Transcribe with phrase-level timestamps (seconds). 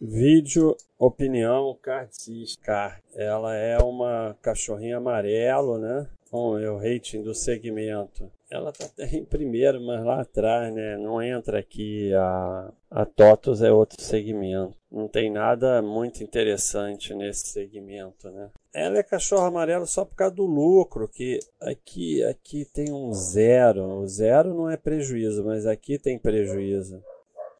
[0.00, 3.02] Vídeo Opinião Cardis Car.
[3.14, 6.06] Ela é uma cachorrinha amarelo, né?
[6.30, 8.30] Com o rating do segmento.
[8.50, 10.96] Ela tá até em primeiro, mas lá atrás, né?
[10.96, 12.14] Não entra aqui.
[12.14, 14.74] A, a TOTOS é outro segmento.
[14.90, 18.48] Não tem nada muito interessante nesse segmento, né?
[18.72, 23.84] Ela é cachorro amarelo só por causa do lucro, que aqui, aqui tem um zero.
[23.84, 27.02] O zero não é prejuízo, mas aqui tem prejuízo.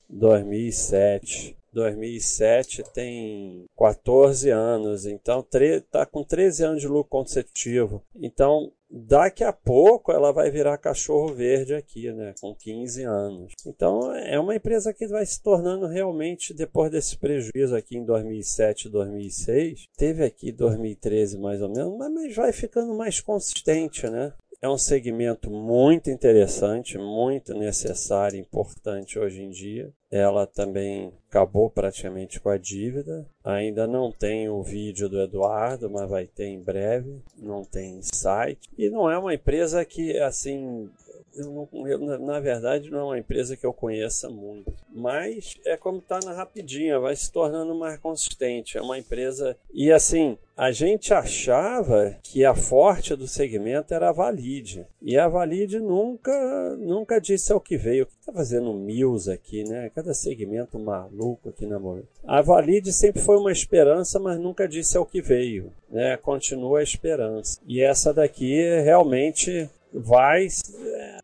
[0.08, 1.59] 2007.
[1.72, 8.02] 2007 tem 14 anos, então está com 13 anos de lucro consecutivo.
[8.14, 13.52] Então, daqui a pouco ela vai virar cachorro verde aqui, né, com 15 anos.
[13.64, 18.88] Então, é uma empresa que vai se tornando realmente, depois desse prejuízo aqui em 2007
[18.88, 24.32] 2006, teve aqui 2013 mais ou menos, mas vai ficando mais consistente, né?
[24.62, 29.90] É um segmento muito interessante, muito necessário, importante hoje em dia.
[30.10, 33.26] Ela também acabou praticamente com a dívida.
[33.42, 37.22] Ainda não tem o vídeo do Eduardo, mas vai ter em breve.
[37.38, 38.68] Não tem site.
[38.76, 40.90] E não é uma empresa que, assim,
[41.34, 44.72] eu não, eu, na verdade, não é uma empresa que eu conheça muito.
[44.92, 48.76] Mas é como está na rapidinha, vai se tornando mais consistente.
[48.76, 49.56] É uma empresa.
[49.72, 54.86] E assim, a gente achava que a forte do segmento era a Valide.
[55.00, 58.04] E a Valide nunca, nunca disse ao que veio.
[58.04, 59.90] O que está fazendo Mills aqui, né?
[59.94, 62.04] Cada segmento maluco aqui na Moura.
[62.26, 65.72] A Valide sempre foi uma esperança, mas nunca disse ao que veio.
[65.88, 66.16] Né?
[66.16, 67.58] Continua a esperança.
[67.66, 70.46] E essa daqui realmente vai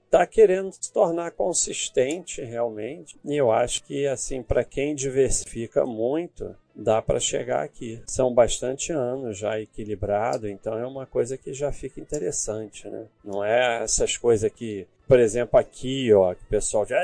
[0.07, 3.17] está querendo se tornar consistente realmente.
[3.25, 8.01] E eu acho que assim para quem diversifica muito dá para chegar aqui.
[8.07, 13.07] São bastante anos já equilibrado, então é uma coisa que já fica interessante, né?
[13.25, 17.01] Não é essas coisas que por exemplo, aqui, ó, que o pessoal já.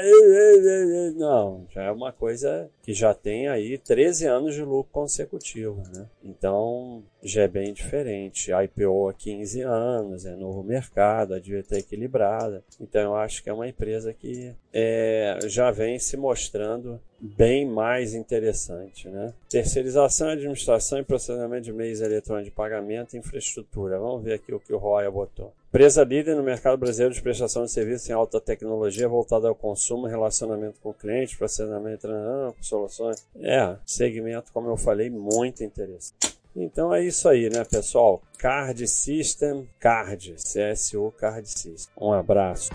[1.14, 6.06] Não, já é uma coisa que já tem aí 13 anos de lucro consecutivo, né?
[6.24, 8.50] Então, já é bem diferente.
[8.50, 12.64] IPO há 15 anos, é novo mercado, a devia estar equilibrada.
[12.80, 18.14] Então, eu acho que é uma empresa que é, já vem se mostrando bem mais
[18.14, 19.08] interessante.
[19.08, 19.32] Né?
[19.48, 23.98] Terceirização, administração e processamento de meios eletrônicos de pagamento e infraestrutura.
[23.98, 25.52] Vamos ver aqui o que o Roya botou.
[25.68, 30.06] Empresa líder no mercado brasileiro de prestação de serviços em alta tecnologia voltada ao consumo,
[30.06, 32.06] relacionamento com o cliente, processamento
[32.60, 33.26] soluções.
[33.36, 36.31] É, segmento, como eu falei, muito interessante.
[36.54, 38.22] Então é isso aí, né, pessoal?
[38.38, 41.92] Card System, Card, CSU Card System.
[41.98, 42.70] Um abraço.